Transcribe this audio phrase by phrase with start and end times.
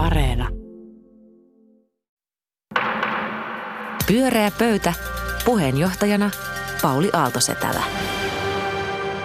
[0.00, 0.48] Areena.
[4.06, 4.92] Pyöreä pöytä.
[5.44, 6.30] Puheenjohtajana
[6.82, 7.82] Pauli Aaltosetälä.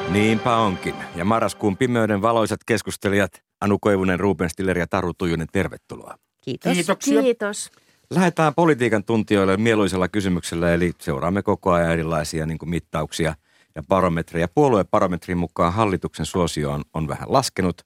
[0.10, 0.96] Niinpä onkin.
[1.16, 6.16] Ja marraskuun pimeyden valoisat keskustelijat Anu Koivunen, Ruben Stiller ja Taru Tujunen, tervetuloa.
[6.42, 6.74] Kiitos.
[6.74, 7.22] Kiitoksia.
[7.22, 7.72] Kiitos.
[8.10, 13.36] Lähdetään politiikan tuntijoille mieluisella kysymyksellä, eli seuraamme koko ajan erilaisia niin kuin mittauksia
[13.76, 14.48] ja barometreja.
[14.48, 17.82] Puoluebarometrin mukaan hallituksen suosio on, on vähän laskenut.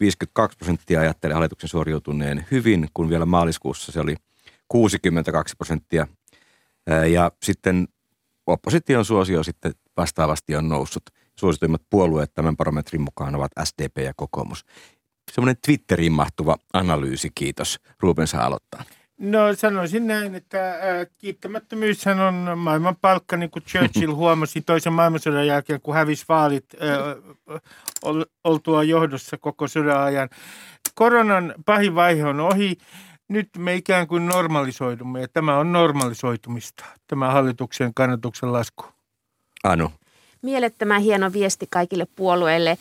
[0.00, 4.16] 52 prosenttia ajattelee hallituksen suoriutuneen hyvin, kun vielä maaliskuussa se oli
[4.68, 6.06] 62 prosenttia.
[7.12, 7.88] Ja sitten
[8.46, 11.02] opposition suosio sitten vastaavasti on noussut.
[11.38, 14.64] Suosituimmat puolueet tämän barometrin mukaan ovat SDP ja kokoomus.
[15.32, 17.80] Semmoinen Twitteriin mahtuva analyysi, kiitos.
[18.00, 18.84] Ruben saa aloittaa.
[19.20, 25.46] No sanoisin näin, että äh, kiittämättömyyshän on maailman palkka, niin kuin Churchill huomasi toisen maailmansodan
[25.46, 27.34] jälkeen, kun hävisi vaalit äh,
[28.02, 30.28] ol, oltua johdossa koko sodan ajan.
[30.94, 32.78] Koronan pahin vaihe on ohi.
[33.28, 38.84] Nyt me ikään kuin normalisoidumme ja tämä on normalisoitumista, tämä hallituksen kannatuksen lasku.
[39.64, 39.92] Anu.
[40.42, 42.78] Mielettömän hieno viesti kaikille puolueille.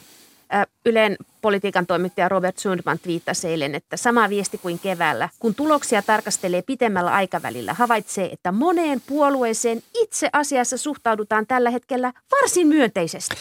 [0.54, 5.30] Ö, Ylen politiikan toimittaja Robert Sundman twiittasi eilen, että sama viesti kuin keväällä.
[5.40, 12.68] Kun tuloksia tarkastelee pitemmällä aikavälillä, havaitsee, että moneen puolueeseen itse asiassa suhtaudutaan tällä hetkellä varsin
[12.68, 13.36] myönteisesti.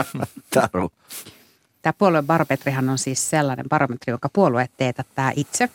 [0.54, 0.90] Taru.
[1.82, 5.68] Tämä puoluebarometrihan on siis sellainen barometri, joka puolueet teetättää itse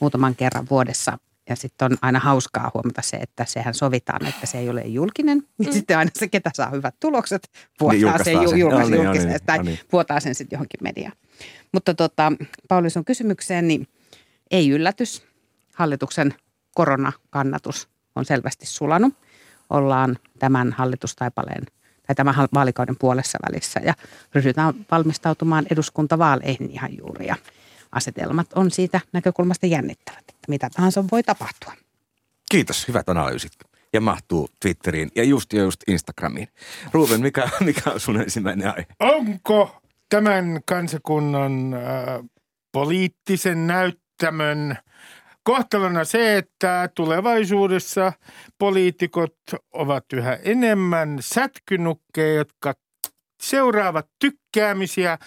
[0.00, 1.18] muutaman kerran vuodessa.
[1.50, 5.38] Ja sitten on aina hauskaa huomata se, että sehän sovitaan, että se ei ole julkinen.
[5.38, 5.66] Mm.
[5.66, 8.88] Ja sitten aina se, ketä saa hyvät tulokset, puhutaan Niin, sen julkaistaan ju- julkais- No
[8.88, 9.78] niin, no julkisesti niin, tai no niin.
[10.22, 11.12] sen sitten johonkin mediaan.
[11.72, 12.32] Mutta tota,
[12.68, 13.88] Pauli, sun kysymykseen, niin
[14.50, 15.22] ei yllätys.
[15.74, 16.34] Hallituksen
[16.74, 19.14] koronakannatus on selvästi sulanut.
[19.70, 21.66] Ollaan tämän hallitustaipaleen
[22.06, 23.94] tai tämän vaalikauden puolessa välissä ja
[24.34, 27.26] ryhdytään valmistautumaan eduskuntavaaleihin ihan juuri.
[27.26, 27.36] Ja
[27.92, 31.72] asetelmat on siitä näkökulmasta jännittävät, että mitä tahansa voi tapahtua.
[32.50, 33.52] Kiitos, hyvät analyysit.
[33.92, 36.48] Ja mahtuu Twitteriin ja just ja just Instagramiin.
[36.92, 38.86] Ruben, mikä, mikä on sun ensimmäinen aihe?
[39.00, 41.80] Onko tämän kansakunnan äh,
[42.72, 44.76] poliittisen näyttämön
[45.42, 48.12] kohtalona se, että tulevaisuudessa
[48.58, 49.36] poliitikot
[49.72, 52.74] ovat yhä enemmän sätkynukkeja, jotka
[53.40, 55.18] seuraavat tykkäämisiä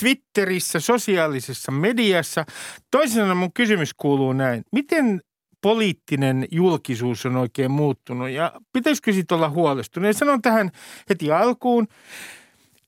[0.00, 2.44] Twitterissä, sosiaalisessa mediassa.
[2.90, 4.62] Toisena mun kysymys kuuluu näin.
[4.72, 5.20] Miten
[5.62, 10.06] poliittinen julkisuus on oikein muuttunut ja pitäisikö siitä olla huolestunut?
[10.06, 10.70] Ja sanon tähän
[11.10, 11.88] heti alkuun,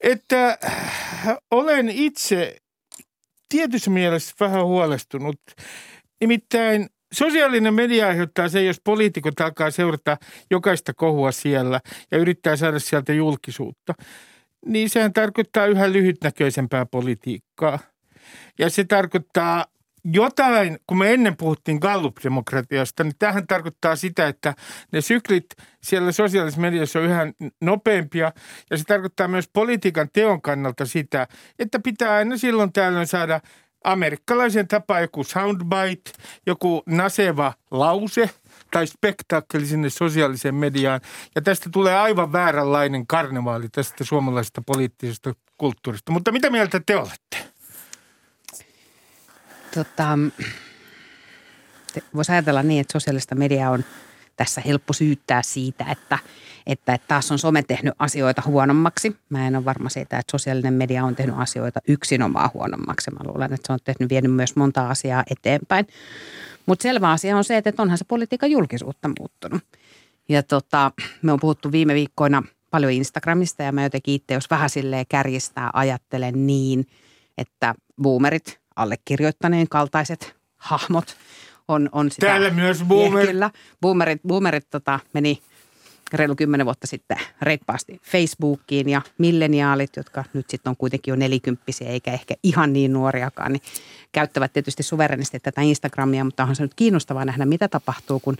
[0.00, 0.58] että
[1.50, 2.56] olen itse
[3.48, 5.40] tietyssä mielessä vähän huolestunut.
[6.20, 10.16] Nimittäin sosiaalinen media aiheuttaa se, jos poliitikot alkaa seurata
[10.50, 11.80] jokaista kohua siellä
[12.10, 13.94] ja yrittää saada sieltä julkisuutta.
[14.66, 17.78] Niin sehän tarkoittaa yhä lyhytnäköisempää politiikkaa.
[18.58, 19.64] Ja se tarkoittaa
[20.04, 24.54] jotain, kun me ennen puhuttiin Gallup-demokratiasta, niin tähän tarkoittaa sitä, että
[24.92, 25.46] ne syklit
[25.82, 27.26] siellä sosiaalisessa mediassa on yhä
[27.60, 28.32] nopeampia.
[28.70, 33.40] Ja se tarkoittaa myös politiikan teon kannalta sitä, että pitää aina silloin tällöin saada
[33.84, 36.10] amerikkalaisen tapaan joku soundbite,
[36.46, 38.30] joku naseva lause
[38.72, 41.00] tai spektaakkeli sinne sosiaaliseen mediaan.
[41.34, 46.12] Ja tästä tulee aivan vääränlainen karnevaali tästä suomalaisesta poliittisesta kulttuurista.
[46.12, 47.36] Mutta mitä mieltä te olette?
[49.74, 50.18] Tota,
[52.14, 53.84] voisi ajatella niin, että sosiaalista mediaa on
[54.36, 56.18] tässä helppo syyttää siitä, että,
[56.66, 59.16] että, että taas on some tehnyt asioita huonommaksi.
[59.28, 63.10] Mä en ole varma siitä, että sosiaalinen media on tehnyt asioita yksinomaan huonommaksi.
[63.10, 65.86] Mä luulen, että se on tehnyt vienyt myös monta asiaa eteenpäin.
[66.66, 69.62] Mutta selvä asia on se, että onhan se politiikan julkisuutta muuttunut.
[70.28, 74.70] Ja tota, me on puhuttu viime viikkoina paljon Instagramista ja mä jotenkin itse, jos vähän
[74.70, 76.86] silleen kärjistää, ajattelen niin,
[77.38, 81.16] että boomerit, allekirjoittaneen kaltaiset hahmot
[81.68, 82.26] on, on sitä.
[82.26, 83.26] Täällä myös boomer.
[83.26, 83.50] Kyllä.
[83.80, 85.42] Boomerit, boomerit tota, meni
[86.12, 91.88] reilu kymmenen vuotta sitten reippaasti Facebookiin ja milleniaalit, jotka nyt sitten on kuitenkin jo nelikymppisiä
[91.88, 93.62] eikä ehkä ihan niin nuoriakaan, niin
[94.12, 98.36] käyttävät tietysti suverenisti tätä Instagramia, mutta onhan se nyt kiinnostavaa nähdä, mitä tapahtuu, kun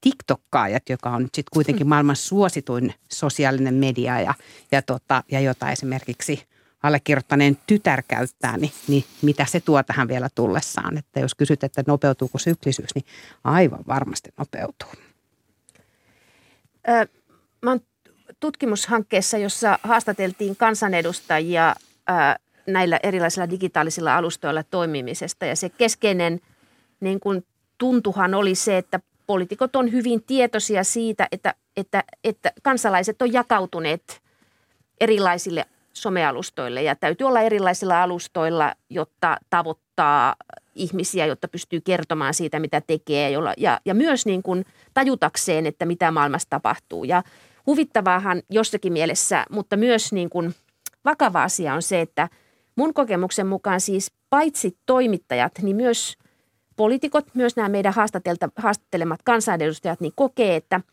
[0.00, 4.34] TikTokkaajat, joka on nyt sitten kuitenkin maailman suosituin sosiaalinen media ja,
[4.72, 6.42] ja, tota, ja jota esimerkiksi
[6.82, 10.98] allekirjoittaneen tytär käyttää, niin, niin mitä se tuo tähän vielä tullessaan.
[10.98, 13.04] Että jos kysyt, että nopeutuuko syklisyys, niin
[13.44, 14.88] aivan varmasti nopeutuu.
[16.88, 17.06] Ö,
[17.62, 17.80] Mä oon
[18.40, 21.74] tutkimushankkeessa, jossa haastateltiin kansanedustajia
[22.10, 22.12] ö,
[22.66, 25.46] näillä erilaisilla digitaalisilla alustoilla toimimisesta.
[25.46, 26.40] Ja se keskeinen
[27.00, 27.44] niin kun,
[27.78, 34.22] tuntuhan oli se, että poliitikot on hyvin tietoisia siitä, että, että, että kansalaiset on jakautuneet
[35.00, 40.34] erilaisille somealustoille ja täytyy olla erilaisilla alustoilla, jotta tavoittaa
[40.74, 44.64] ihmisiä, jotta pystyy kertomaan siitä, mitä tekee jolla, ja, ja myös niin kuin
[44.94, 47.04] tajutakseen, että mitä maailmassa tapahtuu.
[47.04, 47.22] Ja
[47.66, 50.54] huvittavaahan jossakin mielessä, mutta myös niin kuin
[51.04, 52.28] vakava asia on se, että
[52.76, 56.16] mun kokemuksen mukaan siis paitsi toimittajat, niin myös
[56.76, 57.94] poliitikot, myös nämä meidän
[58.56, 60.80] haastattelemat kansanedustajat, niin kokee, että–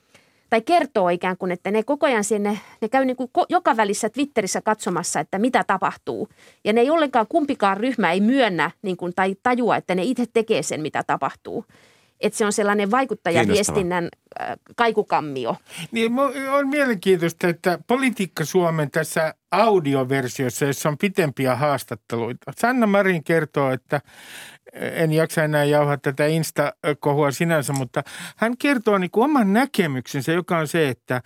[0.50, 4.10] tai kertoo ikään kuin, että ne koko ajan sinne, ne käy niin kuin joka välissä
[4.10, 6.30] Twitterissä katsomassa, että mitä tapahtuu.
[6.64, 10.26] Ja ne ei ollenkaan, kumpikaan ryhmä ei myönnä niin kuin, tai tajua, että ne itse
[10.34, 11.66] tekee sen, mitä tapahtuu.
[12.20, 14.10] Että se on sellainen vaikuttajaviestinnän
[14.42, 15.56] äh, kaikukammio.
[15.92, 16.12] Niin,
[16.52, 22.52] on mielenkiintoista, että Politiikka Suomen tässä audioversiossa, jossa on pitempiä haastatteluita.
[22.58, 24.02] Sanna Marin kertoo, että
[24.80, 28.04] en jaksa enää jauhaa tätä Insta-kohua sinänsä, mutta
[28.38, 31.22] hän kertoo niin kuin oman näkemyksensä, joka on se, että,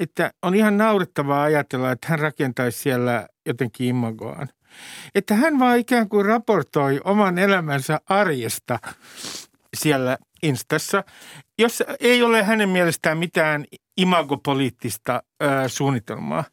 [0.00, 4.48] että on ihan naurettavaa ajatella, että hän rakentaisi siellä jotenkin imagoaan.
[5.14, 8.78] Että hän vaan ikään kuin raportoi oman elämänsä arjesta
[9.76, 11.04] siellä Instassa,
[11.58, 13.64] jos ei ole hänen mielestään mitään
[13.96, 16.44] imagopoliittista ö, suunnitelmaa.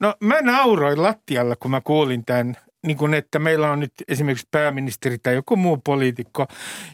[0.00, 4.48] No mä nauroin lattialla, kun mä kuulin tämän niin kuin, että meillä on nyt esimerkiksi
[4.50, 6.46] pääministeri tai joku muu poliitikko,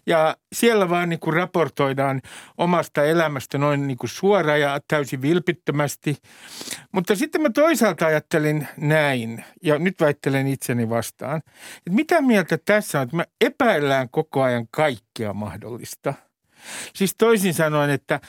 [0.06, 2.22] ja siellä vaan niin kuin raportoidaan
[2.58, 6.16] omasta elämästä noin niin kuin suora ja täysin vilpittömästi.
[6.92, 11.36] Mutta sitten mä toisaalta ajattelin näin, ja nyt väittelen itseni vastaan,
[11.76, 16.14] että mitä mieltä tässä on, että me epäillään koko ajan kaikkea mahdollista.
[16.94, 18.20] Siis toisin sanoen, että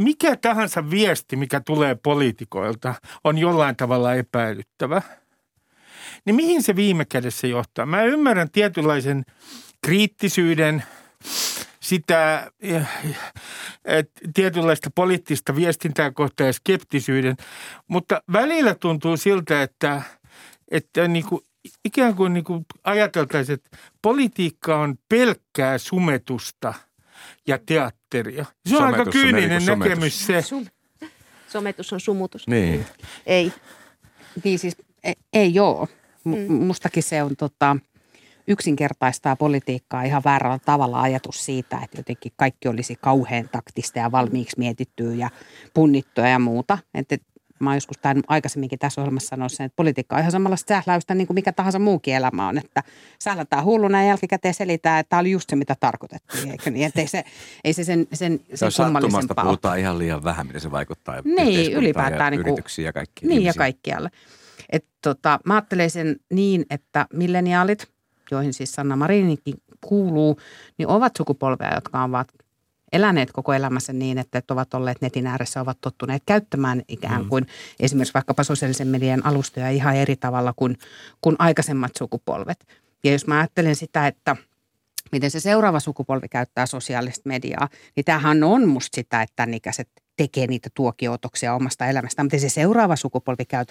[0.00, 2.94] mikä tahansa viesti, mikä tulee poliitikoilta,
[3.24, 5.02] on jollain tavalla epäilyttävä–
[6.24, 7.86] niin mihin se viime kädessä johtaa?
[7.86, 9.24] Mä ymmärrän tietynlaisen
[9.82, 10.82] kriittisyyden,
[11.80, 12.52] sitä
[14.34, 17.36] tietynlaista poliittista viestintää kohtaan ja skeptisyyden,
[17.88, 20.02] mutta välillä tuntuu siltä, että,
[20.70, 21.40] että niin kuin
[21.84, 26.74] ikään kuin, niin kuin ajateltaisiin, että politiikka on pelkkää sumetusta
[27.46, 28.44] ja teatteria.
[28.66, 30.44] Se on sometus aika kyyninen on näkemys se.
[31.48, 32.48] Sometus on sumutus.
[32.48, 32.86] Niin.
[33.26, 33.52] Ei.
[34.44, 35.88] Niin siis ei, ei ole.
[36.24, 36.52] Mm.
[36.52, 37.76] Mustakin se on tota,
[38.48, 44.58] yksinkertaistaa politiikkaa ihan väärällä tavalla ajatus siitä, että jotenkin kaikki olisi kauhean taktista ja valmiiksi
[44.58, 45.30] mietittyä ja
[45.74, 46.78] punnittua ja muuta.
[46.94, 47.16] Että
[47.60, 51.14] mä oon joskus tämän aikaisemminkin tässä ohjelmassa sanonut sen, että politiikka on ihan samanlaista sähläystä
[51.14, 52.58] niin kuin mikä tahansa muukin elämä on.
[52.58, 52.82] Että
[53.18, 56.50] sählätään hulluna ja jälkikäteen selitää, että tämä oli just se, mitä tarkoitettiin.
[56.50, 56.86] Eikö niin?
[56.86, 57.24] Että ei se,
[57.64, 62.20] ei se sen, sen, sen kummallisempaa puhutaan ihan liian vähän, miten se vaikuttaa niin, ylipäätään
[62.20, 63.28] ja niin kuin, yrityksiin ja kaikkiin.
[63.28, 63.46] Niin ihmisiin.
[63.46, 64.10] ja kaikkialle.
[64.70, 67.88] Et tota, mä ajattelen sen niin, että milleniaalit,
[68.30, 70.40] joihin siis Sanna Marinikin kuuluu,
[70.78, 72.28] niin ovat sukupolvea, jotka ovat
[72.92, 77.28] eläneet koko elämänsä niin, että ovat olleet netin ääressä, ovat tottuneet käyttämään ikään mm.
[77.28, 77.50] kuin mm.
[77.80, 80.78] esimerkiksi vaikkapa sosiaalisen median alustoja ihan eri tavalla kuin,
[81.20, 82.66] kuin aikaisemmat sukupolvet.
[83.04, 84.36] Ja jos mä ajattelen sitä, että
[85.12, 89.88] miten se seuraava sukupolvi käyttää sosiaalista mediaa, niin tämähän on musta sitä, että tämän ikäiset
[90.16, 93.64] tekee niitä tuokiootoksia omasta elämästään, mutta se seuraava sukupolvi käy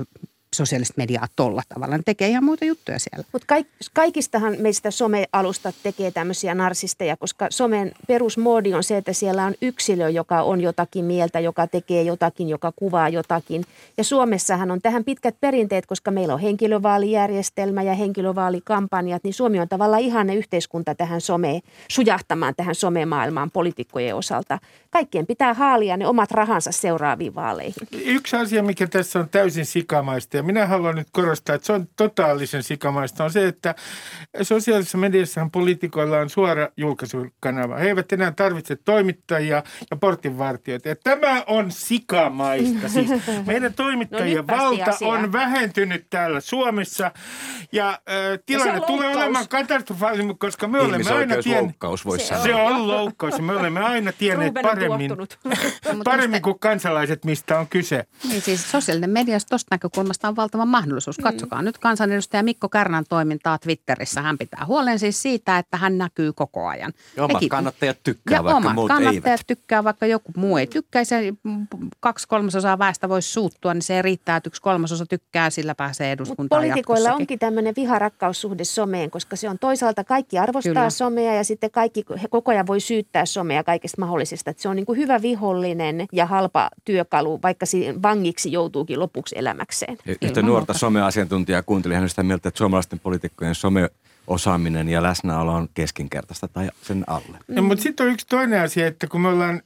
[0.56, 1.98] sosiaalista mediaa tolla tavalla.
[1.98, 3.26] Ne tekee ihan muita juttuja siellä.
[3.32, 9.46] Mutta kaik, kaikistahan meistä somealustat tekee tämmöisiä narsisteja, koska somen perusmoodi on se, että siellä
[9.46, 13.64] on yksilö, joka on jotakin mieltä, joka tekee jotakin, joka kuvaa jotakin.
[13.98, 19.70] Ja Suomessahan on tähän pitkät perinteet, koska meillä on henkilövaalijärjestelmä ja henkilövaalikampanjat, niin Suomi on
[19.70, 24.60] tavallaan ihanne yhteiskunta tähän some, sujahtamaan tähän somemaailmaan poliitikkojen osalta.
[24.90, 27.88] Kaikkien pitää haalia ne omat rahansa seuraaviin vaaleihin.
[27.92, 31.88] Yksi asia, mikä tässä on täysin sikamaista ja minä haluan nyt korostaa, että se on
[31.96, 33.76] totaalisen sikamaista, on se, että
[34.42, 37.78] sosiaalisessa mediassahan poliitikoilla on suora julkaisukanava.
[37.78, 40.90] He eivät enää tarvitse toimittajia ja portinvartijoita.
[40.90, 42.90] Ja tämä on sikamaista.
[42.98, 43.10] Siis
[43.46, 47.12] meidän toimittajien no valta on vähentynyt täällä Suomessa
[47.72, 51.76] ja äh, tilanne ja tulee olemaan katastrofaalinen, koska me olemme aina tienneet...
[52.18, 53.42] se, se on loukkaus.
[53.42, 55.12] Me olemme aina tienneet paremmin,
[56.04, 58.06] paremmin kuin kansalaiset, mistä on kyse.
[58.30, 61.18] Niin siis sosiaalinen media tuosta näkökulmasta on valtava mahdollisuus.
[61.18, 61.24] Mm.
[61.24, 61.66] Katsokaa mm.
[61.66, 64.22] nyt kansanedustaja Mikko Kärnän toimintaa Twitterissä.
[64.22, 66.94] Hän pitää huolen siis siitä, että hän näkyy koko ajan.
[67.16, 69.48] Ja omat Hekin, kannattajat tykkää, ja vaikka omat kannattajat eivät.
[69.48, 71.04] tykkää, vaikka joku muu ei tykkää.
[71.04, 71.34] Se
[72.00, 76.62] kaksi kolmasosaa väestä voisi suuttua, niin se riittää, että yksi kolmasosa tykkää, sillä pääsee eduskuntaan
[76.62, 80.90] poliitikoilla onkin tämmöinen viharakkaussuhde someen, koska se on toisaalta kaikki arvostaa Kyllä.
[80.90, 84.52] somea ja sitten kaikki he koko ajan voi syyttää somea kaikesta mahdollisesta.
[84.52, 87.66] Että se on niin kuin hyvä vihollinen ja halpa työkalu, vaikka
[88.04, 89.98] vangiksi joutuukin lopuksi elämäkseen.
[90.22, 93.90] Yhtä nuorta someasiantuntijaa kuuntelin hän sitä mieltä, että suomalaisten poliitikkojen some
[94.28, 97.38] osaaminen ja läsnäolo on keskinkertaista tai sen alle.
[97.48, 97.64] Mm.
[97.64, 99.62] mutta sitten on yksi toinen asia, että kun me ollaan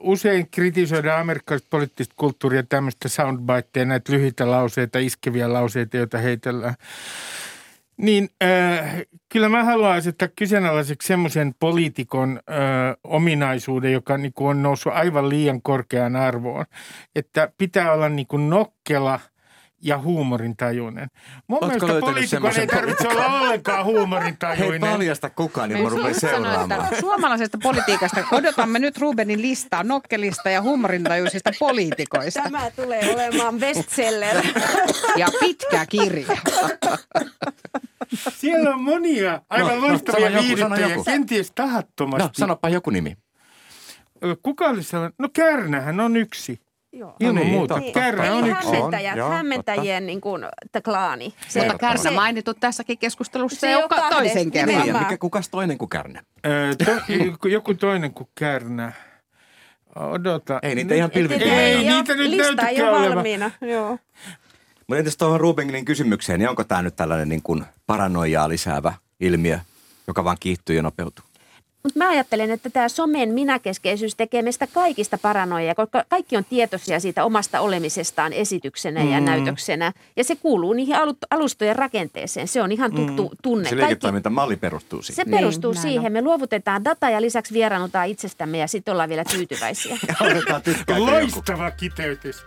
[0.00, 6.74] usein kritisoidaan amerikkalaista poliittista kulttuuria, tämmöistä soundbiteja, näitä lyhyitä lauseita, iskeviä lauseita, joita heitellään.
[7.96, 8.96] Niin, äh,
[9.28, 12.56] kyllä mä haluan asettaa kyseenalaiseksi semmoisen poliitikon äh,
[13.04, 16.64] ominaisuuden, joka niin kuin on noussut aivan liian korkeaan arvoon.
[17.16, 19.20] Että pitää olla niin kuin nokkela–
[19.82, 21.08] ja huumorintajuinen.
[21.48, 24.90] Mun Ootko mielestä poliitikon ei tarvitse olla ollenkaan Hei, huumorintajuinen.
[24.90, 26.88] paljasta kukaan, niin mä Ei, rupean seuraamaan.
[27.00, 32.42] Suomalaisesta politiikasta odotamme nyt Rubenin listaa nokkelista ja huumorintajuisista poliitikoista.
[32.42, 34.36] Tämä tulee olemaan bestseller.
[35.16, 36.36] Ja pitkä kirja.
[38.36, 42.28] Siellä on monia aivan No, no, loistavia sano viihdyttäjiä, kenties tahattomasti.
[42.28, 43.16] No, sanopa joku nimi.
[44.42, 45.14] Kuka oli sellainen?
[45.18, 46.60] No Kärnähän on yksi.
[46.92, 47.16] Joo.
[47.20, 47.80] Ilman niin, muuta.
[47.94, 48.66] Kärnä on yksi.
[48.66, 50.42] hämmentäjät, On, hämmentäjien niin kuin,
[50.84, 51.34] klaani.
[51.48, 54.82] Se, Mutta Kärnä se- mainittu tässäkin keskustelussa se jo on kahdesta toisen kerran.
[54.82, 56.22] Niin, mikä, kukas toinen kuin Kärnä?
[56.84, 58.92] To, joku- toinen kuin Kärnä.
[59.96, 60.58] Odota.
[60.62, 63.14] Ei niitä ihan pilvin Ei, ei niitä nyt lista ei näytäkään ole olevan.
[63.16, 63.50] valmiina.
[63.60, 63.98] Joo.
[64.88, 69.58] Mutta entäs tuohon Rubeninin kysymykseen, niin onko tämä nyt tällainen niin kuin paranoiaa lisäävä ilmiö,
[70.06, 71.24] joka vaan kiihtyy ja nopeutuu?
[71.82, 77.00] Mutta mä ajattelen, että tämä somen minäkeskeisyys tekee meistä kaikista paranoia, koska kaikki on tietoisia
[77.00, 79.24] siitä omasta olemisestaan esityksenä ja Mm.
[79.26, 79.92] näytöksenä.
[80.16, 82.48] Ja se kuuluu niihin alu- alustojen rakenteeseen.
[82.48, 83.64] Se on ihan tuttu tunne.
[83.64, 85.16] Se Kaikki, liiketoimintamalli perustuu siihen.
[85.16, 86.12] se Niin, perustuu näin siihen.
[86.12, 89.96] Me luovutetaan dataa ja lisäksi vieraannutaan itsestämme ja sitten ollaan vielä tyytyväisiä.
[90.98, 92.44] Loistava kiteytys.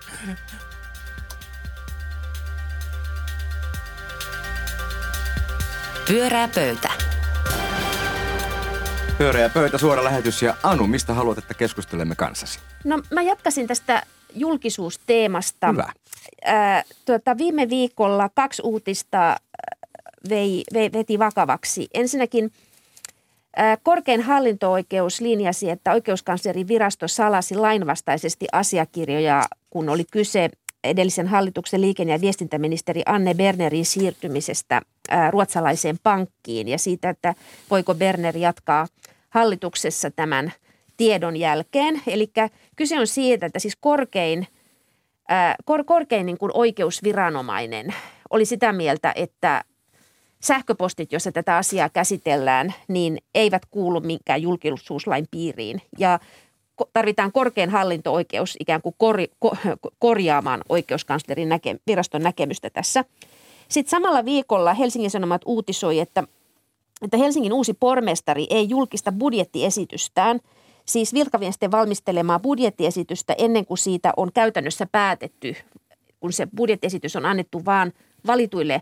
[6.07, 6.89] Pyörää pöytä.
[9.17, 12.59] Pyöreä pöytä, suora lähetys ja Anu, mistä haluat, että keskustelemme kanssasi?
[12.83, 14.03] No mä jatkasin tästä
[14.33, 15.67] julkisuusteemasta.
[15.67, 15.91] Hyvä.
[16.45, 19.37] Ää, tuota, viime viikolla kaksi uutista ää,
[20.29, 21.87] vei, vei, veti vakavaksi.
[21.93, 22.51] Ensinnäkin
[23.55, 30.49] ää, korkein hallinto-oikeus linjasi, että oikeuskanslerin virasto salasi lainvastaisesti asiakirjoja, kun oli kyse
[30.83, 37.35] edellisen hallituksen liikenne- ja viestintäministeri Anne Bernerin siirtymisestä ää, ruotsalaiseen pankkiin ja siitä, että
[37.71, 38.87] voiko Berner jatkaa
[39.35, 40.53] hallituksessa tämän
[40.97, 42.01] tiedon jälkeen.
[42.07, 42.31] Eli
[42.75, 44.47] kyse on siitä, että siis korkein,
[45.65, 47.93] kor, korkein niin kuin oikeusviranomainen
[48.29, 49.63] oli sitä mieltä, että
[50.39, 55.81] sähköpostit, joissa tätä asiaa käsitellään, niin eivät kuulu minkään julkisuuslain piiriin.
[55.99, 56.19] Ja
[56.93, 59.57] tarvitaan korkein hallinto-oikeus ikään kuin kori, ko,
[59.99, 63.05] korjaamaan oikeuskanslerin näke, viraston näkemystä tässä.
[63.69, 66.23] Sitten samalla viikolla Helsingin Sanomat uutisoi, että,
[67.01, 70.39] että Helsingin uusi pormestari ei julkista budjettiesitystään,
[70.85, 75.55] siis virkaviesten valmistelemaa budjettiesitystä ennen kuin siitä on käytännössä päätetty,
[76.19, 77.93] kun se budjettiesitys on annettu vaan
[78.27, 78.81] valituille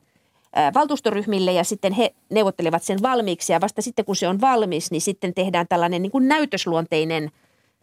[0.73, 5.01] valtuustoryhmille ja sitten he neuvottelevat sen valmiiksi ja vasta sitten kun se on valmis, niin
[5.01, 7.31] sitten tehdään tällainen niin kuin näytösluonteinen,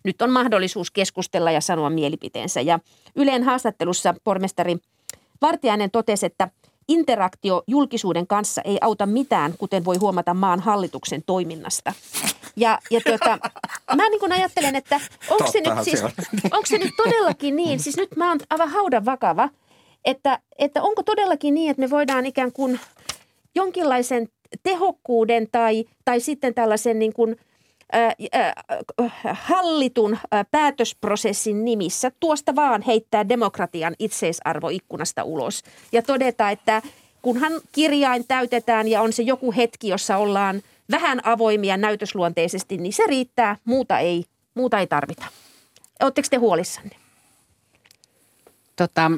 [0.04, 2.60] nyt on mahdollisuus keskustella ja sanoa mielipiteensä.
[2.60, 2.78] Ja
[3.16, 4.76] Yleen haastattelussa pormestari
[5.40, 6.50] Vartiainen totesi, että
[6.90, 11.92] interaktio julkisuuden kanssa ei auta mitään, kuten voi huomata maan hallituksen toiminnasta.
[12.56, 13.38] Ja, ja tuota,
[13.96, 16.02] mä niin kuin ajattelen, että onko se, nyt, siis,
[16.56, 19.48] onko se nyt todellakin niin, siis nyt mä oon aivan haudan vakava,
[20.04, 22.80] että, että onko todellakin niin, että me voidaan ikään kuin
[23.54, 24.28] jonkinlaisen
[24.62, 27.36] tehokkuuden tai, tai sitten tällaisen niin kuin,
[29.32, 36.82] hallitun ää, päätösprosessin nimissä tuosta vaan heittää demokratian itseisarvo ikkunasta ulos ja todeta, että
[37.22, 43.02] kunhan kirjain täytetään ja on se joku hetki, jossa ollaan vähän avoimia näytösluonteisesti, niin se
[43.06, 45.26] riittää, muuta ei, muuta ei tarvita.
[46.00, 47.00] Oletteko te huolissanne?
[48.80, 49.10] tota,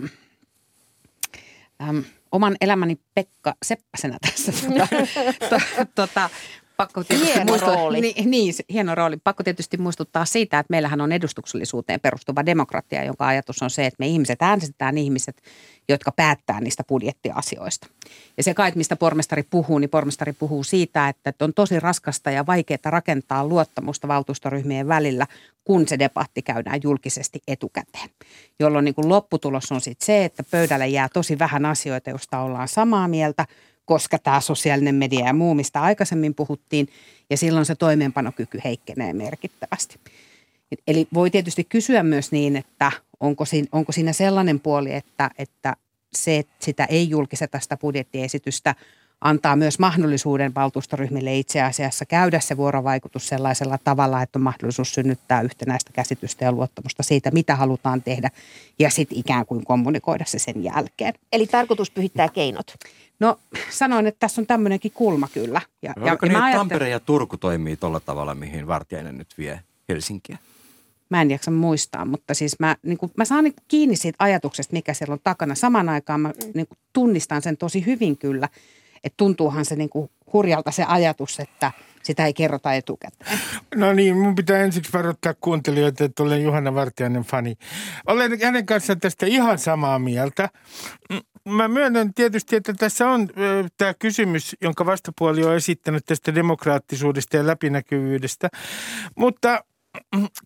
[1.89, 4.53] äm, oman elämäni Pekka Seppäsenä tässä.
[5.39, 6.31] Tota, to, tota,
[6.77, 8.01] pakko tietysti Hieno muistuttaa, rooli.
[8.01, 9.17] Niin, niin, hieno rooli.
[9.17, 13.97] Pakko tietysti muistuttaa siitä, että meillähän on edustuksellisuuteen perustuva demokratia, jonka ajatus on se, että
[13.99, 15.43] me ihmiset äänestetään ihmiset,
[15.89, 17.87] jotka päättää niistä budjettiasioista.
[18.37, 22.31] Ja se kai, että mistä pormestari puhuu, niin pormestari puhuu siitä, että on tosi raskasta
[22.31, 25.27] ja vaikeaa rakentaa luottamusta valtuustoryhmien välillä,
[25.65, 28.09] kun se debatti käydään julkisesti etukäteen.
[28.59, 32.69] Jolloin niin kuin lopputulos on sitten se, että pöydälle jää tosi vähän asioita, joista ollaan
[32.69, 33.47] samaa mieltä,
[33.93, 36.89] koska tämä sosiaalinen media ja muu, mistä aikaisemmin puhuttiin,
[37.31, 39.97] ja silloin se toimeenpanokyky heikkenee merkittävästi.
[40.87, 45.77] Eli voi tietysti kysyä myös niin, että onko siinä, onko siinä sellainen puoli, että, että
[46.15, 48.75] se, että sitä ei julkiseta sitä budjettiesitystä,
[49.23, 55.41] antaa myös mahdollisuuden valtuustoryhmille itse asiassa käydä se vuorovaikutus sellaisella tavalla, että on mahdollisuus synnyttää
[55.41, 58.31] yhtenäistä käsitystä ja luottamusta siitä, mitä halutaan tehdä,
[58.79, 61.15] ja sitten ikään kuin kommunikoida se sen jälkeen.
[61.33, 62.75] Eli tarkoitus pyhittää keinot.
[63.21, 63.39] No
[63.71, 65.61] sanoin, että tässä on tämmöinenkin kulma kyllä.
[65.83, 69.29] Ja, Ja, Onko ja niin, ajattelen, Tampere ja Turku toimii tuolla tavalla, mihin Vartiainen nyt
[69.39, 70.39] vie Helsinkiä?
[71.13, 74.17] mä en jaksa muistaa, mutta siis mä, niin kuin, mä saan niin kuin kiinni siitä
[74.19, 75.55] ajatuksesta, mikä siellä on takana.
[75.55, 78.49] Samaan aikaan mä niin kuin tunnistan sen tosi hyvin kyllä,
[79.05, 83.39] että tuntuuhan se niin kuin hurjalta se ajatus, että sitä ei kerrota etukäteen.
[83.75, 87.57] No niin, mun pitää ensiksi varoittaa kuuntelijoita, että olen Juhana Vartiainen fani.
[88.07, 90.49] Olen hänen kanssaan tästä ihan samaa mieltä.
[91.49, 93.29] Mä myönnän tietysti, että tässä on
[93.79, 98.49] tämä kysymys, jonka vastapuoli on esittänyt tästä demokraattisuudesta ja läpinäkyvyydestä.
[99.17, 99.65] Mutta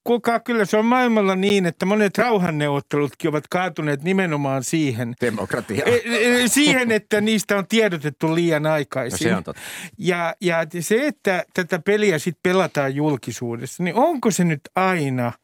[0.04, 5.14] kuulkaa, kyllä se on maailmalla niin, että monet rauhanneuvottelutkin ovat kaatuneet nimenomaan siihen.
[5.20, 5.84] Demokratia.
[5.84, 9.24] E, e, siihen, että niistä on tiedotettu liian aikaisin.
[9.24, 9.62] No se on totta.
[9.98, 15.32] Ja, ja se, että tätä peliä sitten pelataan julkisuudessa, niin onko se nyt aina–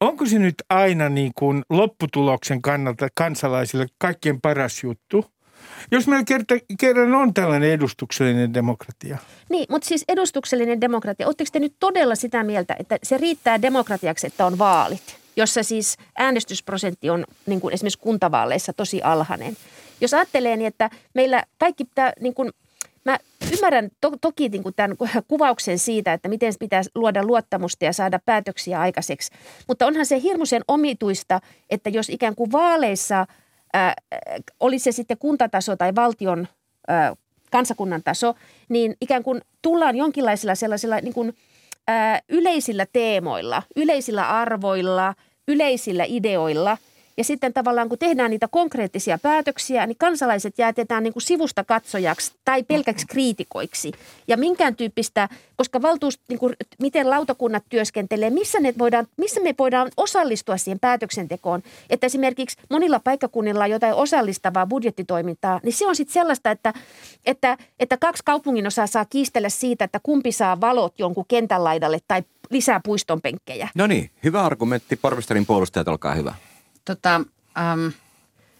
[0.00, 5.33] onko se nyt aina niin kuin lopputuloksen kannalta kansalaisille kaikkein paras juttu?
[5.90, 9.18] Jos meillä kerta, kerran on tällainen edustuksellinen demokratia.
[9.48, 14.26] Niin, mutta siis edustuksellinen demokratia, oletteko te nyt todella sitä mieltä, että se riittää demokratiaksi,
[14.26, 19.56] että on vaalit, jossa siis äänestysprosentti on niin kuin esimerkiksi kuntavaaleissa tosi alhainen.
[20.00, 22.50] Jos ajattelee niin, että meillä kaikki pitää niin kuin–
[23.04, 23.18] Mä
[23.52, 24.96] ymmärrän to- toki niin kuin tämän
[25.28, 29.32] kuvauksen siitä, että miten pitää luoda luottamusta ja saada päätöksiä aikaiseksi.
[29.68, 31.40] Mutta onhan se hirmuisen omituista,
[31.70, 33.26] että jos ikään kuin vaaleissa,
[33.74, 33.94] ää,
[34.60, 36.48] oli se sitten kuntataso tai valtion
[36.88, 37.16] ää,
[37.50, 38.34] kansakunnan taso,
[38.68, 41.34] niin ikään kuin tullaan jonkinlaisilla sellaisilla niin kuin,
[41.88, 45.14] ää, yleisillä teemoilla, yleisillä arvoilla,
[45.48, 46.78] yleisillä ideoilla–
[47.16, 52.32] ja sitten tavallaan kun tehdään niitä konkreettisia päätöksiä, niin kansalaiset jäätetään niin kuin sivusta katsojaksi
[52.44, 53.92] tai pelkäksi kriitikoiksi.
[54.28, 59.54] Ja minkään tyyppistä, koska valtuus, niin kuin, miten lautakunnat työskentelee, missä, ne voidaan, missä me
[59.58, 61.62] voidaan osallistua siihen päätöksentekoon.
[61.90, 66.72] Että esimerkiksi monilla paikkakunnilla on jotain osallistavaa budjettitoimintaa, niin se on sitten sellaista, että,
[67.26, 71.98] että, että kaksi kaupungin osaa saa kiistellä siitä, että kumpi saa valot jonkun kentän laidalle
[72.08, 73.68] tai lisää puistonpenkkejä.
[73.74, 74.96] No niin, hyvä argumentti.
[74.96, 76.34] Pormestarin puolustajat, olkaa hyvä.
[76.84, 77.92] Tota, äm,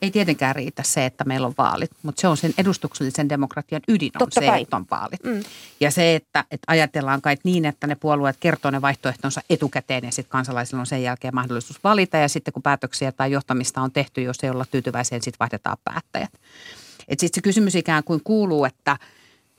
[0.02, 4.10] ei tietenkään riitä se, että meillä on vaalit, mutta se on sen edustuksellisen demokratian ydin
[4.14, 4.62] on Totta se, kai.
[4.62, 5.24] että on vaalit.
[5.24, 5.42] Mm.
[5.80, 10.12] Ja se, että, että ajatellaan kai niin, että ne puolueet kertoo ne vaihtoehtonsa etukäteen ja
[10.12, 14.22] sitten kansalaisilla on sen jälkeen mahdollisuus valita ja sitten kun päätöksiä tai johtamista on tehty,
[14.22, 16.32] jos ei olla tyytyväisiä, niin sitten vaihdetaan päättäjät.
[16.98, 18.96] Sitten se kysymys ikään kuin kuuluu, että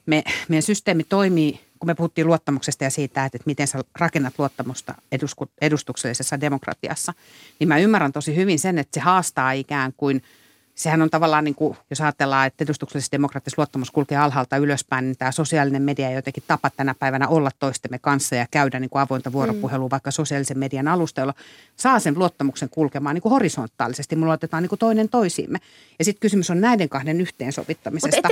[0.05, 4.33] me, meidän systeemi toimii kun me puhuttiin luottamuksesta ja siitä, että, että miten sä rakennat
[4.37, 7.13] luottamusta edusku, edustuksellisessa demokratiassa,
[7.59, 10.23] niin mä ymmärrän tosi hyvin sen, että se haastaa ikään kuin–
[10.75, 15.17] sehän on tavallaan, niin kuin, jos ajatellaan, että edustuksellisessa demokraattisessa luottamus kulkee alhaalta ylöspäin, niin
[15.17, 19.01] tämä sosiaalinen media on jotenkin tapa tänä päivänä olla toistemme kanssa ja käydä niin kuin
[19.01, 19.91] avointa vuoropuhelua mm.
[19.91, 21.33] vaikka sosiaalisen median alustoilla,
[21.75, 24.15] saa sen luottamuksen kulkemaan niin kuin horisontaalisesti.
[24.15, 25.59] Me luotetaan niin kuin toinen toisiimme.
[25.99, 28.29] Ja sitten kysymys on näiden kahden yhteensovittamisesta.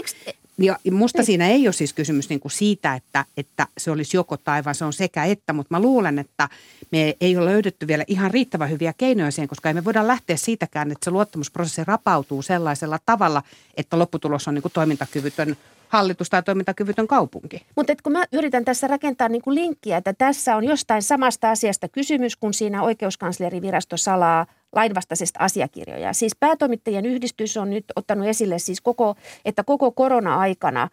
[0.57, 1.25] Ja musta Niin.
[1.25, 4.75] siinä ei ole siis kysymys niin kuin siitä, että, että se olisi joko tai, vaan
[4.75, 5.53] se on sekä että.
[5.53, 6.49] Mutta mä luulen, että
[6.91, 10.37] me ei ole löydetty vielä ihan riittävän hyviä keinoja siihen, koska ei me voida lähteä
[10.37, 13.43] siitäkään, että se luottamusprosessi rapautuu sellaisella tavalla,
[13.77, 15.57] että lopputulos on niin kuin toimintakyvytön
[15.93, 17.65] hallitus tai toimintakyvytön kaupunki.
[17.75, 21.87] Mutta kun mä yritän tässä rakentaa niin kuin linkkiä, että tässä on jostain samasta asiasta
[21.87, 26.13] kysymys, kun siinä oikeuskanslerinvirasto salaa lainvastaisesta asiakirjoja.
[26.13, 30.89] Siis päätoimittajien yhdistys on nyt ottanut esille siis koko, että koko korona-aikana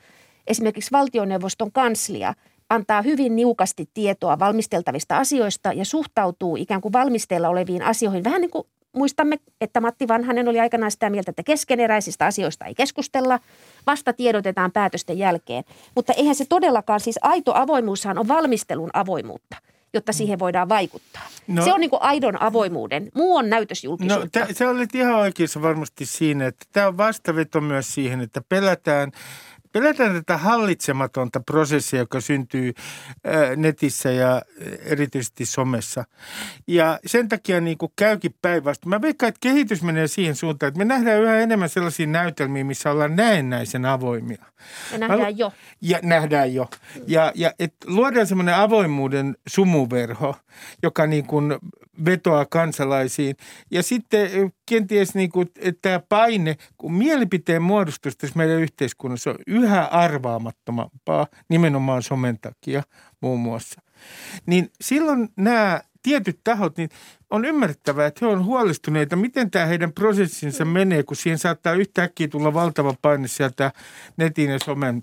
[0.47, 2.35] esimerkiksi valtioneuvoston kanslia
[2.71, 8.51] antaa hyvin niukasti tietoa valmisteltavista asioista ja suhtautuu ikään kuin valmisteilla oleviin asioihin vähän niin
[8.51, 13.41] kuin Muistamme, että Matti Vanhanen oli aikanaan sitä mieltä, että keskeneräisistä asioista ei keskustella,
[13.87, 15.65] vasta tiedotetaan päätösten jälkeen.
[15.95, 19.57] Mutta eihän se todellakaan, siis aito avoimuushan on valmistelun avoimuutta,
[19.95, 21.23] jotta siihen voidaan vaikuttaa.
[21.47, 23.09] No- No, se on niin aidon avoimuuden.
[23.15, 24.41] Muu on näytösjulkisuutta.
[24.41, 28.41] No tä, sä olet ihan oikeassa varmasti siinä, että tämä on vastaveto myös siihen, että
[28.49, 29.13] pelätään,
[29.73, 32.73] pelätään tätä hallitsematonta prosessia, joka syntyy
[33.57, 34.43] netissä ja
[34.85, 36.05] erityisesti somessa.
[36.67, 38.91] Ja sen takia niin kuin käykin päinvastoin.
[38.91, 42.91] Mä veikkaan, että kehitys menee siihen suuntaan, että me nähdään yhä enemmän sellaisia näytelmiä, missä
[42.91, 44.45] ollaan näennäisen avoimia.
[44.93, 45.53] Ja nähdään jo.
[45.81, 46.71] Ja nähdään jo.
[47.07, 50.37] Ja, ja et luodaan semmoinen avoimuuden sumuverho,
[50.83, 51.59] joka niin kuin
[52.05, 53.37] vetoaa kansalaisiin.
[53.71, 59.37] Ja sitten kenties niin kuin, että tämä paine, kun mielipiteen muodostus tässä meidän yhteiskunnassa on
[59.65, 62.83] yhä arvaamattomampaa, nimenomaan somen takia
[63.21, 63.81] muun muassa.
[64.47, 66.89] Niin silloin nämä tietyt tahot, niin
[67.31, 72.29] on ymmärrettävää, että he on huolestuneita, miten tämä heidän prosessinsa menee, kun siihen saattaa yhtäkkiä
[72.29, 73.73] tulla valtava paine sieltä
[74.17, 75.03] netin ja somen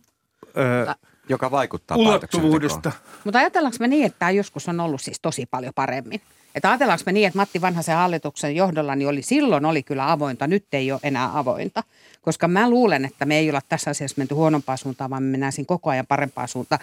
[0.57, 0.93] ö,
[1.29, 2.79] Joka vaikuttaa ulottuvuudesta.
[2.81, 3.21] päätöksentekoon.
[3.23, 6.21] Mutta ajatellaanko me niin, että tämä joskus on ollut siis tosi paljon paremmin?
[6.57, 10.47] Että ajatellaanko me niin, että Matti Vanhasen hallituksen johdolla niin oli, silloin oli kyllä avointa,
[10.47, 11.83] nyt ei ole enää avointa.
[12.21, 15.51] Koska mä luulen, että me ei olla tässä asiassa menty huonompaan suuntaan, vaan me mennään
[15.51, 16.81] siinä koko ajan parempaan suuntaan.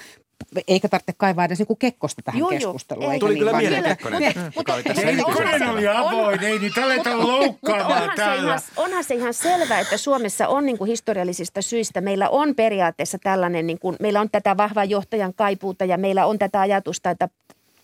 [0.68, 2.58] Eikä tarvitse kaivaa edes niinku kekkosta tähän Joo, joo.
[2.58, 3.06] keskusteluun.
[3.06, 3.12] Ei.
[3.12, 3.82] eikä Tuli niin kyllä vaan- mieleen.
[3.84, 4.20] Kekkonen.
[4.20, 4.32] Niin.
[4.38, 4.94] Ei, kysymässä.
[4.94, 8.42] se- Kekkonen oli avoin, ei niitä aleta Mutta loukkaamaan onhan se, täällä.
[8.48, 13.18] ihan, onhan se ihan selvää, että Suomessa on niin kuin historiallisista syistä, meillä on periaatteessa
[13.22, 17.28] tällainen, niin kuin, meillä on tätä vahvaa johtajan kaipuuta ja meillä on tätä ajatusta, että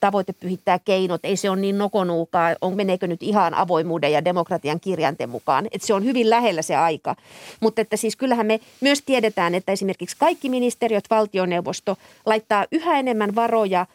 [0.00, 4.80] tavoite pyhittää keinot, ei se ole niin nokonuukaa, on, meneekö nyt ihan avoimuuden ja demokratian
[4.80, 5.66] kirjanten mukaan.
[5.72, 7.16] Että se on hyvin lähellä se aika.
[7.60, 13.34] Mutta että siis kyllähän me myös tiedetään, että esimerkiksi kaikki ministeriöt, valtioneuvosto laittaa yhä enemmän
[13.34, 13.86] varoja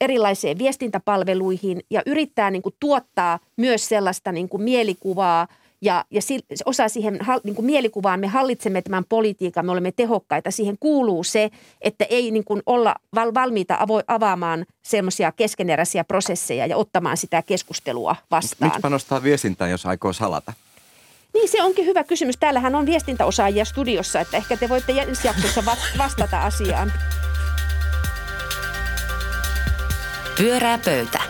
[0.00, 5.48] erilaisiin viestintäpalveluihin ja yrittää niin kuin tuottaa myös sellaista niin kuin mielikuvaa
[5.80, 6.20] ja, ja
[6.64, 10.50] osa siihen niin kuin mielikuvaan, me hallitsemme tämän politiikan, me olemme tehokkaita.
[10.50, 16.66] Siihen kuuluu se, että ei niin kuin olla val, valmiita avo, avaamaan semmoisia keskeneräisiä prosesseja
[16.66, 18.70] ja ottamaan sitä keskustelua vastaan.
[18.70, 20.52] Miksi panostaa viestintään, jos aikoo salata?
[21.34, 22.36] Niin, se onkin hyvä kysymys.
[22.36, 26.92] Täällähän on viestintäosaajia studiossa, että ehkä te voitte ensi jaksossa va- vastata asiaan.
[30.38, 31.20] Pyörää pöytä.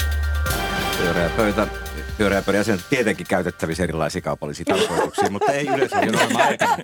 [0.98, 1.83] Pyöreä pöytä.
[2.18, 6.76] Pyöreä pöydän jäsenet tietenkin käytettävissä erilaisiin kaupallisiin tarkoituksiin, mutta ei yleensä ohjelman aikana.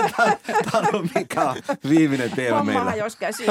[0.00, 1.56] Tämä on ollut mikä on
[1.88, 3.04] viimeinen teema Hommahan meillä.
[3.04, 3.46] jos käsi.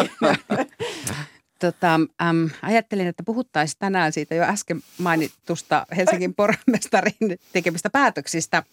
[1.59, 8.63] Tota, äm, ajattelin, että puhuttaisiin tänään siitä jo äsken mainitusta Helsingin pormestarin tekemistä päätöksistä.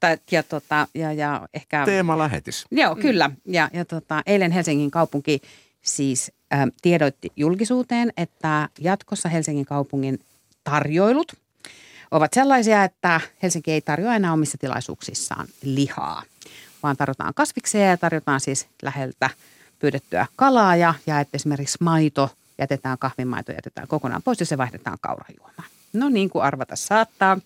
[0.00, 1.84] Tai, ja, tota, ja, ja ehkä...
[1.84, 2.66] Teemalähetys.
[2.70, 3.30] Joo, kyllä.
[3.46, 5.40] Ja, ja tota, eilen Helsingin kaupunki
[5.82, 10.18] siis ä, tiedoitti julkisuuteen, että jatkossa Helsingin kaupungin
[10.64, 11.32] tarjoilut
[12.10, 16.22] ovat sellaisia, että Helsinki ei tarjoa enää omissa tilaisuuksissaan lihaa,
[16.82, 19.30] vaan tarjotaan kasviksia ja tarjotaan siis läheltä
[19.78, 24.98] pyydettyä kalaa ja, ja että esimerkiksi maito jätetään, kahvimaito jätetään kokonaan pois ja se vaihdetaan
[25.00, 25.68] kaurajuomaan.
[25.92, 27.38] No niin kuin arvata saattaa,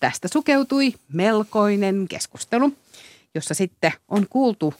[0.00, 2.72] tästä sukeutui melkoinen keskustelu,
[3.34, 4.74] jossa sitten on kuultu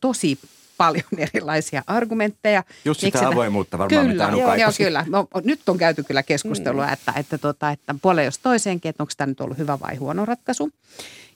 [0.00, 0.38] tosi
[0.78, 2.64] paljon erilaisia argumentteja.
[2.84, 5.04] Just Miksi sitä tä- avoimuutta varmaan, kyllä, mitä joo, joo, kyllä.
[5.08, 6.92] No, nyt on käyty kyllä keskustelua, mm.
[6.92, 10.24] että, että, tota, että puoleen jos toiseenkin, että onko tämä nyt ollut hyvä vai huono
[10.24, 10.70] ratkaisu.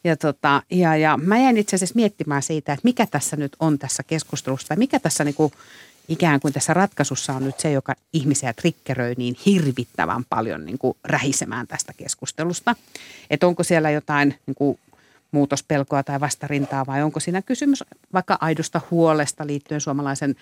[0.05, 3.79] Ja, tota, ja, ja mä jäin itse asiassa miettimään siitä, että mikä tässä nyt on
[3.79, 5.53] tässä keskustelussa, tai mikä tässä niinku,
[6.09, 10.97] ikään kuin tässä ratkaisussa on nyt se, joka ihmisiä triggeröi niin hirvittävän paljon niin kuin
[11.05, 12.77] rähisemään tästä keskustelusta.
[13.31, 14.79] Että onko siellä jotain niin kuin
[15.33, 20.35] muutospelkoa tai vastarintaa vai onko siinä kysymys vaikka aidosta huolesta liittyen suomalaisen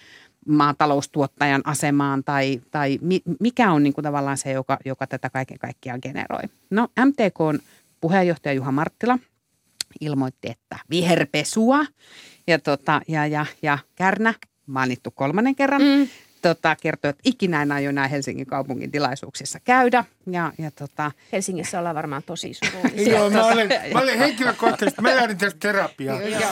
[0.48, 5.58] maataloustuottajan asemaan tai, tai mi, mikä on niin kuin tavallaan se, joka, joka tätä kaiken
[5.58, 6.42] kaikkiaan generoi.
[6.70, 7.58] No MTKn
[8.00, 9.18] puheenjohtaja Juha Marttila
[10.00, 11.84] ilmoitti, että viherpesua
[12.46, 14.34] ja, tota, ja, ja, ja Kärnä,
[14.66, 16.08] mainittu kolmannen kerran, mm.
[16.42, 20.04] Tota, kertoi, että ikinä en aio näin Helsingin kaupungin tilaisuuksissa käydä.
[20.26, 23.18] Ja, ja tota, Helsingissä ollaan varmaan tosi surullisia.
[23.18, 26.22] Joo, mä olen, mä olen henkilökohtaisesti, mä lähdin tästä terapiaa.
[26.22, 26.50] Joo.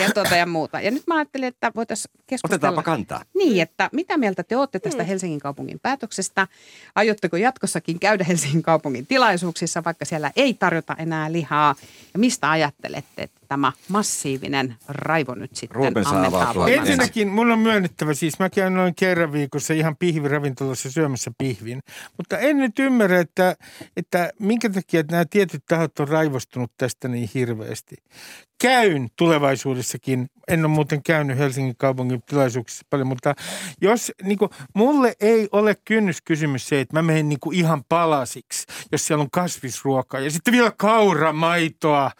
[0.00, 0.80] Ja, tota ja muuta.
[0.80, 2.56] Ja nyt mä ajattelin, että voitaisiin keskustella.
[2.56, 3.24] Otetaanpa kantaa.
[3.34, 6.48] Niin, että mitä mieltä te olette tästä Helsingin kaupungin päätöksestä?
[6.94, 11.74] Aiotteko jatkossakin käydä Helsingin kaupungin tilaisuuksissa, vaikka siellä ei tarjota enää lihaa?
[12.14, 16.66] Ja mistä ajattelette, että tämä massiivinen raivo nyt sitten Ruben voimansa?
[16.68, 21.82] Ensinnäkin mun on myönnettävä, siis mä käyn noin kerran viikossa ihan pihviravintolassa syömässä pihvin.
[22.16, 23.56] Mutta en nyt ymmärrä, että,
[23.96, 27.96] että minkä takia nämä tietyt tahot on raivostunut tästä niin hirveästi.
[28.60, 33.34] Käyn tulevaisuudessakin, en ole muuten käynyt Helsingin kaupungin tilaisuuksissa paljon, mutta
[33.80, 38.66] jos niin kuin, mulle ei ole kynnyskysymys se, että mä menen niin kuin ihan palasiksi,
[38.92, 42.10] jos siellä on kasvisruokaa ja sitten vielä kauramaitoa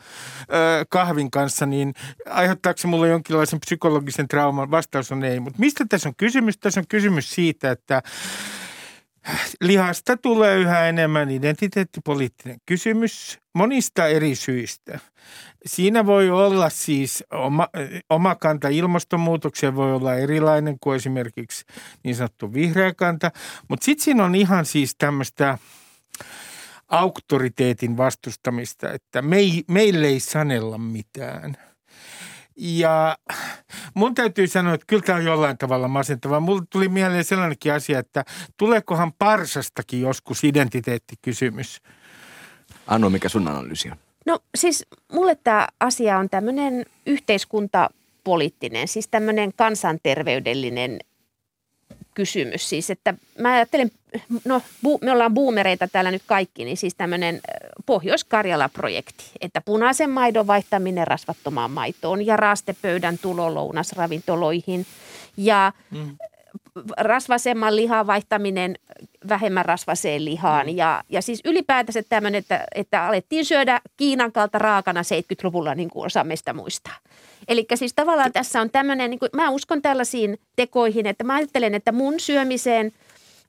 [0.41, 1.95] ö, kahvin kanssa, niin
[2.31, 4.71] aiheuttaako se mulle jonkinlaisen psykologisen trauman?
[4.71, 5.41] Vastaus on ei.
[5.41, 6.59] Mutta mistä tässä on kysymys?
[6.59, 8.03] Tässä on kysymys siitä, että
[9.61, 14.99] lihasta tulee yhä enemmän identiteettipoliittinen kysymys monista eri syistä.
[15.67, 17.69] Siinä voi olla siis oma,
[18.11, 21.65] oma kanta ilmastonmuutokseen voi olla erilainen kuin esimerkiksi
[22.05, 23.31] niin sanottu vihreä kanta,
[23.69, 25.59] mutta sitten siinä on ihan siis tämmöistä
[26.89, 31.57] auktoriteetin vastustamista, että me ei, meille ei sanella mitään.
[32.57, 33.19] Ja
[33.95, 36.41] mun täytyy sanoa, että kyllä tämä on jollain tavalla masentavaa.
[36.41, 38.25] Mulle tuli mieleen sellainenkin asia, että
[38.57, 41.83] tuleekohan parsastakin joskus identiteettikysymys.
[42.87, 43.97] Anu, mikä sun analyysi on?
[44.27, 50.99] No siis mulle tämä asia on tämmöinen yhteiskuntapoliittinen, siis tämmöinen kansanterveydellinen
[52.17, 52.69] kysymys.
[52.69, 53.91] Siis että mä ajattelen,
[54.45, 54.63] no
[55.01, 57.41] me ollaan boomereita täällä nyt kaikki, niin siis tämmöinen
[57.87, 64.87] Pohjois-Karjala-projekti, että punaisen maidon vaihtaminen rasvattomaan maitoon ja raastepöydän tulo lounasravintoloihin
[65.37, 66.17] ja mm.
[66.97, 68.75] Rasvasemman lihan vaihtaminen
[69.29, 70.67] vähemmän rasvaseen lihaan.
[70.67, 70.77] Mm.
[70.77, 76.07] Ja, ja siis ylipäätänsä tämmöinen, että, että alettiin syödä Kiinan kalta raakana 70-luvulla, niin kuin
[76.07, 76.97] osa meistä muistaa.
[77.49, 81.75] Eli siis tavallaan tässä on tämmöinen, niin kuin, mä uskon tällaisiin tekoihin, että mä ajattelen,
[81.75, 82.93] että mun syömiseen–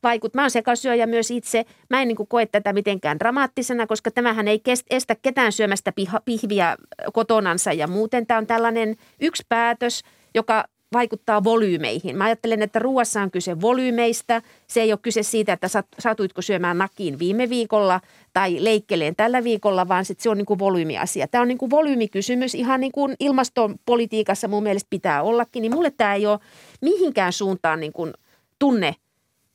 [0.03, 0.33] vaikut.
[0.33, 1.65] Mä oon sekasyöjä myös itse.
[1.89, 5.91] Mä en niin kuin koe tätä mitenkään dramaattisena, koska tämähän ei kest, estä ketään syömästä
[5.91, 6.77] piha, pihviä
[7.13, 8.27] kotonansa ja muuten.
[8.27, 10.03] Tämä on tällainen yksi päätös,
[10.35, 12.17] joka vaikuttaa volyymeihin.
[12.17, 14.41] Mä ajattelen, että ruoassa on kyse volyymeistä.
[14.67, 15.67] Se ei ole kyse siitä, että
[15.99, 18.01] satuitko syömään nakiin viime viikolla
[18.33, 21.27] tai leikkeleen tällä viikolla, vaan sit se on niin kuin volyymiasia.
[21.27, 25.61] Tämä on niin kuin volyymikysymys ihan niin kuin ilmastopolitiikassa mun mielestä pitää ollakin.
[25.61, 26.39] Niin mulle tämä ei ole
[26.81, 28.13] mihinkään suuntaan niin kuin
[28.59, 28.95] tunne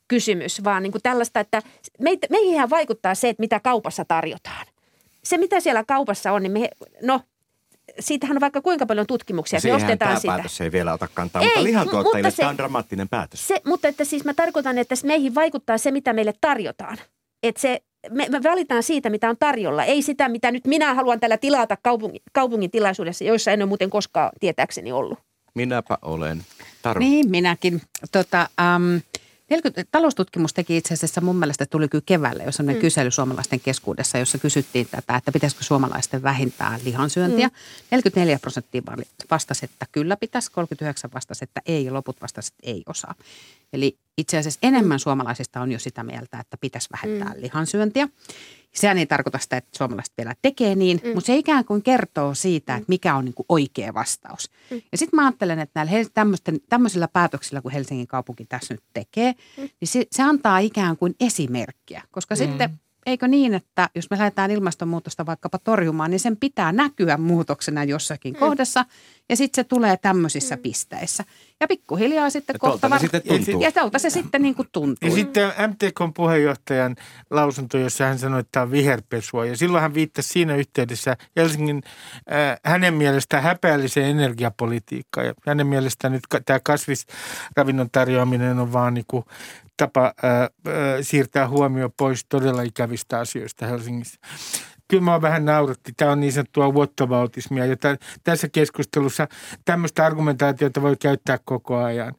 [0.09, 1.63] kysymys, vaan niin kuin tällaista, että
[2.01, 4.67] meitä, meihin vaikuttaa se, että mitä kaupassa tarjotaan.
[5.25, 6.69] Se, mitä siellä kaupassa on, niin me,
[7.03, 7.21] no
[8.01, 10.33] siitähän on vaikka kuinka paljon tutkimuksia, että me ostetaan tämä sitä.
[10.33, 13.49] päätös ei vielä ota kantaa, ei, mutta lihantuottajille mutta se, tämä on dramaattinen päätös.
[13.49, 16.99] Se, mutta että siis mä tarkoitan, että meihin vaikuttaa se, mitä meille tarjotaan.
[17.43, 21.21] Että se, me, me valitaan siitä, mitä on tarjolla, ei sitä, mitä nyt minä haluan
[21.21, 25.19] tällä tilata kaupungin, kaupungin tilaisuudessa, joissa en ole muuten koskaan tietääkseni ollut.
[25.55, 26.45] Minäpä olen.
[26.83, 26.99] Taru.
[26.99, 27.83] Niin, minäkin.
[28.13, 29.01] Tota, um,
[29.53, 32.75] 40, taloustutkimus teki itse asiassa mun mielestä tuli kyllä keväällä, jos on mm.
[32.75, 37.49] kysely suomalaisten keskuudessa, jossa kysyttiin tätä, että pitäisikö suomalaisten vähintää lihansyöntiä.
[37.49, 37.55] Mm.
[37.91, 38.83] 44 prosenttia
[39.31, 43.15] vastasi, että kyllä pitäisi, 39 vastasi, että ei ja loput vastasi, että ei osaa.
[43.73, 45.01] Eli itse asiassa enemmän mm.
[45.01, 47.43] suomalaisista on jo sitä mieltä, että pitäisi vähentää mm.
[47.43, 48.09] lihansyöntiä.
[48.75, 51.09] Sehän ei tarkoita sitä, että suomalaiset vielä tekee niin, mm.
[51.09, 52.93] mutta se ikään kuin kertoo siitä, että mm.
[52.93, 54.51] mikä on niin kuin oikea vastaus.
[54.71, 54.83] Mm.
[54.93, 59.69] Ja sitten mä ajattelen, että näillä tämmöisillä päätöksillä, kun Helsingin kaupunki tässä nyt tekee, mm.
[59.81, 62.03] niin se, se antaa ikään kuin esimerkkiä.
[62.11, 62.39] Koska mm.
[62.39, 67.85] sitten eikö niin, että jos me lähdetään ilmastonmuutosta vaikkapa torjumaan, niin sen pitää näkyä muutoksena
[67.85, 68.39] jossakin mm.
[68.39, 68.85] kohdassa
[69.29, 70.63] ja sitten se tulee tämmöisissä mm.
[70.63, 71.25] pisteissä.
[71.61, 72.91] Ja pikkuhiljaa sitten ja kohta...
[72.91, 73.01] Var...
[73.01, 73.63] sitten tuntuu.
[73.63, 75.09] Ja tuolta se sitten niin kuin tuntuu.
[75.09, 76.97] Ja sitten MTKn puheenjohtajan
[77.31, 79.47] lausunto, jossa hän sanoi, että tämä on viherpesua.
[79.47, 81.83] Ja silloin hän viittasi siinä yhteydessä Helsingin
[82.33, 85.27] äh, hänen mielestä häpeälliseen energiapolitiikkaan.
[85.27, 89.25] Ja hänen mielestään nyt tämä kasvisravinnon tarjoaminen on vaan niin kuin
[89.87, 90.49] tapa ää, ää,
[91.01, 94.21] siirtää huomio pois todella ikävistä asioista Helsingissä.
[94.89, 95.93] Kyllä mä vähän nauratti.
[95.97, 96.73] Tämä on niin sanottua.
[97.69, 99.29] Ja tämän, tässä keskustelussa
[99.65, 102.15] tämmöistä argumentaatiota voi käyttää koko ajan.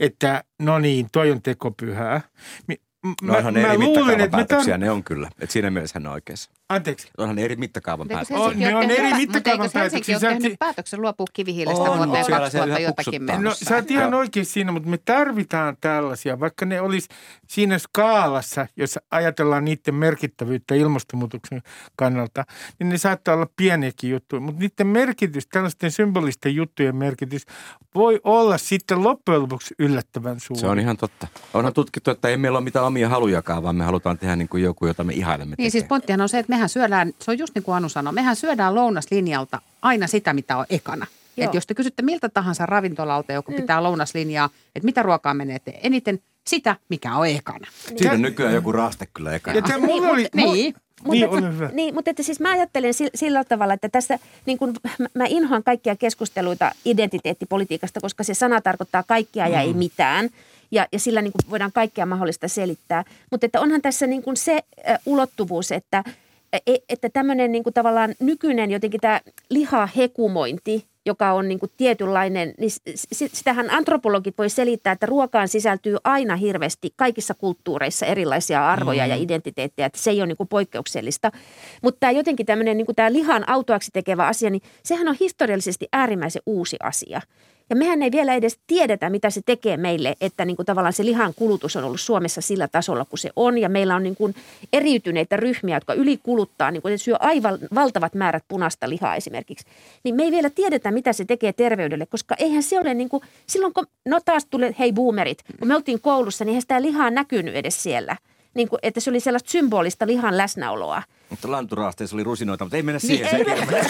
[0.00, 2.20] Että no niin, toi on tekopyhää.
[3.22, 5.28] No mä, ne mä eri luulen, että me tar- ne on kyllä.
[5.40, 6.50] Et siinä mielessä hän on oikeassa.
[6.68, 7.08] Anteeksi.
[7.18, 8.36] Onhan ne eri mittakaavan päätöksiä.
[8.36, 10.14] On, ne on eri mittakaavan päätöksiä.
[10.14, 14.46] Mutta eikö tehnyt päätöksen luopua kivihiilestä on, vuoteen 2000 jotakin No sä oot ihan oikein
[14.46, 17.08] siinä, mutta me tarvitaan tällaisia, vaikka ne olisi
[17.48, 21.62] siinä skaalassa, jos ajatellaan niiden merkittävyyttä ilmastonmuutoksen
[21.96, 22.44] kannalta,
[22.78, 24.40] niin ne saattaa olla pieniäkin juttuja.
[24.40, 27.46] Mutta niiden merkitys, tällaisten symbolisten juttujen merkitys,
[27.94, 30.60] voi olla sitten loppujen lopuksi yllättävän suuri.
[30.60, 31.26] Se on ihan totta.
[31.54, 34.62] Onhan tutkittu, että ei meillä ole mitään omia halujakaan, vaan me halutaan tehdä niin kuin
[34.62, 35.54] joku, jota me ihailemme.
[35.58, 38.12] Niin siis pointtihan on se, että mehän syödään, se on just niin kuin Anu sanoi,
[38.12, 41.06] mehän syödään lounaslinjalta aina sitä, mitä on ekana.
[41.38, 43.56] Että jos te kysytte miltä tahansa ravintolalta, joku mm.
[43.56, 47.66] pitää lounaslinjaa, että mitä ruokaa menee eniten, sitä, mikä on ekana.
[47.96, 49.62] Siinä on nykyään joku raaste kyllä ekana.
[49.68, 50.74] Ja mulla oli, niin, niin.
[51.04, 54.74] Mutta niin, että, niin, mutta että siis mä ajattelen sillä tavalla, että tässä niin kun,
[55.14, 59.64] mä inhoan kaikkia keskusteluita identiteettipolitiikasta, koska se sana tarkoittaa kaikkia ja mm.
[59.64, 60.30] ei mitään
[60.70, 63.04] ja, ja sillä niin kuin voidaan kaikkea mahdollista selittää.
[63.30, 66.04] Mutta että onhan tässä niin kuin se äh, ulottuvuus, että,
[66.88, 72.70] että tämmöinen niin kuin tavallaan nykyinen jotenkin tämä lihahekumointi, joka on niin kuin tietynlainen, niin
[73.32, 79.10] sitähän antropologit voi selittää, että ruokaan sisältyy aina hirveästi kaikissa kulttuureissa erilaisia arvoja mm.
[79.10, 81.32] ja identiteettejä, että se ei ole niin kuin poikkeuksellista.
[81.82, 85.88] Mutta tämä jotenkin tämmöinen niin kuin tämä lihan autoaksi tekevä asia, niin sehän on historiallisesti
[85.92, 87.20] äärimmäisen uusi asia.
[87.70, 91.04] Ja mehän ei vielä edes tiedetä, mitä se tekee meille, että niin kuin tavallaan se
[91.04, 93.58] lihan kulutus on ollut Suomessa sillä tasolla, kun se on.
[93.58, 94.34] Ja meillä on niin kuin
[94.72, 99.66] eriytyneitä ryhmiä, jotka ylikuluttaa, niin kuin syö aivan valtavat määrät punaista lihaa esimerkiksi.
[100.04, 103.22] Niin me ei vielä tiedetä, mitä se tekee terveydelle, koska eihän se ole niin kuin,
[103.46, 107.10] silloin kun, no taas tulee, hei boomerit, kun me oltiin koulussa, niin eihän sitä lihaa
[107.10, 108.16] näkynyt edes siellä.
[108.58, 111.02] Niin kuin, että se oli sellaista symbolista lihan läsnäoloa.
[111.30, 113.46] Mutta lanturaasteessa oli rusinoita, mutta ei mennä niin siihen.
[113.46, 113.84] Niin, ei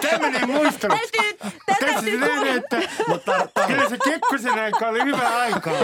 [0.10, 0.94] Tämmöinen muistelu.
[0.94, 2.20] Täytyy, täytyy
[2.56, 5.74] että mutta, kyllä se Kekkosen aika oli hyvä aikaa.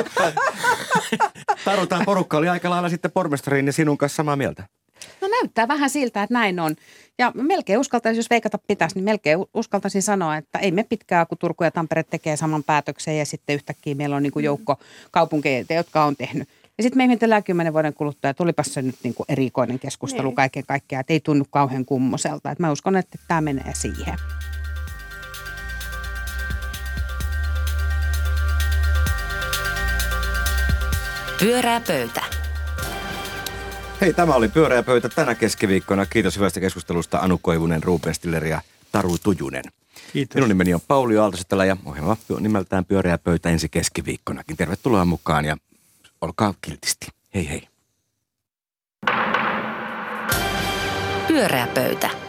[1.65, 4.65] Tarutaan porukka oli aika lailla sitten pormestariin ja sinun kanssa samaa mieltä.
[5.21, 6.77] No näyttää vähän siltä, että näin on.
[7.19, 11.39] Ja melkein uskaltaisin, jos veikata pitäisi, niin melkein uskaltaisin sanoa, että ei me pitkään, kun
[11.39, 14.77] Turku ja Tampere tekee saman päätöksen ja sitten yhtäkkiä meillä on niin kuin joukko
[15.11, 16.49] kaupunkeja, jotka on tehnyt
[16.79, 20.29] ja sitten me ihmetellään kymmenen vuoden kuluttua, että tulipas se nyt niin kuin erikoinen keskustelu
[20.29, 20.37] niin.
[20.37, 22.51] kaiken kaikkiaan, että ei tunnu kauhean kummoselta.
[22.51, 24.19] Että mä uskon, että tämä menee siihen.
[31.39, 32.23] Pyörää pöytä.
[34.01, 36.07] Hei, tämä oli Pyöreä pöytä tänä keskiviikkona.
[36.07, 38.61] Kiitos hyvästä keskustelusta Anu Koivunen, Ruben Stiller ja
[38.93, 39.65] Taru Tujunen.
[40.13, 40.35] Kiitos.
[40.35, 44.57] Minun nimeni on Pauli Aaltosetälä ja ohjelma on nimeltään Pyöreä pöytä ensi keskiviikkonakin.
[44.57, 45.57] Tervetuloa mukaan ja
[46.21, 47.07] olkaa kiltisti.
[47.35, 47.69] Hei hei.
[51.29, 52.24] Pyörää pöytä.